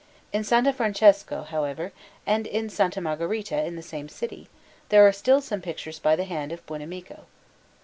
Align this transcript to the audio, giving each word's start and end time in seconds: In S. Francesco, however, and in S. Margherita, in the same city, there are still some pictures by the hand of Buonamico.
In 0.33 0.39
S. 0.41 0.75
Francesco, 0.75 1.43
however, 1.43 1.91
and 2.25 2.47
in 2.47 2.65
S. 2.75 2.97
Margherita, 2.97 3.63
in 3.63 3.75
the 3.75 3.83
same 3.83 4.09
city, 4.09 4.47
there 4.89 5.07
are 5.07 5.11
still 5.13 5.41
some 5.41 5.61
pictures 5.61 5.99
by 5.99 6.15
the 6.15 6.23
hand 6.25 6.51
of 6.51 6.65
Buonamico. 6.65 7.25